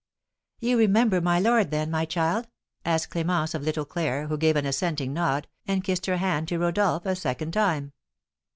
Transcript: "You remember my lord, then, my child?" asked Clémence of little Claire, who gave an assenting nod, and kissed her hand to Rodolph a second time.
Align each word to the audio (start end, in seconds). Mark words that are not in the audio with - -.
"You 0.59 0.79
remember 0.79 1.21
my 1.21 1.39
lord, 1.39 1.69
then, 1.69 1.91
my 1.91 2.05
child?" 2.05 2.47
asked 2.83 3.11
Clémence 3.13 3.53
of 3.53 3.61
little 3.61 3.85
Claire, 3.85 4.25
who 4.29 4.35
gave 4.35 4.55
an 4.55 4.65
assenting 4.65 5.13
nod, 5.13 5.47
and 5.67 5.83
kissed 5.83 6.07
her 6.07 6.17
hand 6.17 6.47
to 6.47 6.57
Rodolph 6.57 7.05
a 7.05 7.15
second 7.15 7.51
time. 7.51 7.93